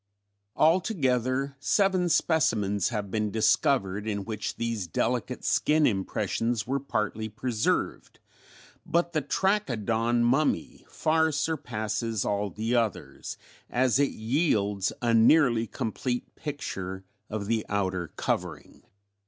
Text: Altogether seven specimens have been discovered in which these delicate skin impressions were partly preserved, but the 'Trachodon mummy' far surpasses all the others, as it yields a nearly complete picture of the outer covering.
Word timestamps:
Altogether 0.55 1.55
seven 1.59 2.09
specimens 2.09 2.89
have 2.89 3.11
been 3.11 3.29
discovered 3.29 4.07
in 4.07 4.25
which 4.25 4.55
these 4.55 4.87
delicate 4.87 5.45
skin 5.45 5.85
impressions 5.85 6.65
were 6.65 6.79
partly 6.79 7.29
preserved, 7.29 8.19
but 8.83 9.13
the 9.13 9.21
'Trachodon 9.21 10.23
mummy' 10.23 10.87
far 10.89 11.31
surpasses 11.31 12.25
all 12.25 12.49
the 12.49 12.73
others, 12.75 13.37
as 13.69 13.99
it 13.99 14.09
yields 14.09 14.91
a 15.03 15.13
nearly 15.13 15.67
complete 15.67 16.33
picture 16.33 17.03
of 17.29 17.45
the 17.45 17.63
outer 17.69 18.07
covering. 18.15 18.81